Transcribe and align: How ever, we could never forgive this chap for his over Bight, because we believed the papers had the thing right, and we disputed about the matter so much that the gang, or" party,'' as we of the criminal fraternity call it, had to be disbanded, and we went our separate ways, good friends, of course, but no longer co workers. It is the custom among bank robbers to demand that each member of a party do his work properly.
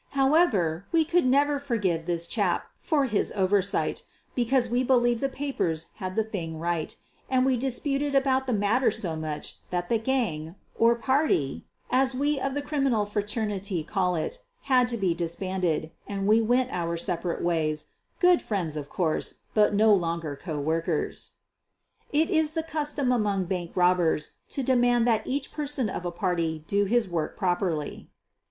How 0.17 0.33
ever, 0.33 0.87
we 0.91 1.05
could 1.05 1.27
never 1.27 1.59
forgive 1.59 2.07
this 2.07 2.25
chap 2.25 2.65
for 2.79 3.05
his 3.05 3.31
over 3.33 3.61
Bight, 3.61 4.03
because 4.33 4.67
we 4.67 4.83
believed 4.83 5.21
the 5.21 5.29
papers 5.29 5.91
had 5.97 6.15
the 6.15 6.23
thing 6.23 6.57
right, 6.57 6.95
and 7.29 7.45
we 7.45 7.55
disputed 7.55 8.15
about 8.15 8.47
the 8.47 8.53
matter 8.53 8.89
so 8.89 9.15
much 9.15 9.57
that 9.69 9.89
the 9.89 9.99
gang, 9.99 10.55
or" 10.73 10.95
party,'' 10.95 11.67
as 11.91 12.15
we 12.15 12.39
of 12.39 12.55
the 12.55 12.63
criminal 12.63 13.05
fraternity 13.05 13.83
call 13.83 14.15
it, 14.15 14.39
had 14.61 14.87
to 14.87 14.97
be 14.97 15.13
disbanded, 15.13 15.91
and 16.07 16.25
we 16.25 16.41
went 16.41 16.71
our 16.71 16.97
separate 16.97 17.43
ways, 17.43 17.85
good 18.19 18.41
friends, 18.41 18.75
of 18.75 18.89
course, 18.89 19.35
but 19.53 19.75
no 19.75 19.93
longer 19.93 20.35
co 20.35 20.57
workers. 20.59 21.33
It 22.11 22.31
is 22.31 22.53
the 22.53 22.63
custom 22.63 23.11
among 23.11 23.45
bank 23.45 23.73
robbers 23.75 24.31
to 24.49 24.63
demand 24.63 25.05
that 25.07 25.27
each 25.27 25.55
member 25.55 25.91
of 25.91 26.07
a 26.07 26.11
party 26.11 26.65
do 26.67 26.85
his 26.85 27.07
work 27.07 27.37
properly. 27.37 28.09